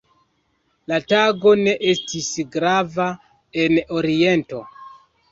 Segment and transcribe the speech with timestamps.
[0.91, 3.05] La tago ne estis grava
[3.65, 4.63] en Oriento.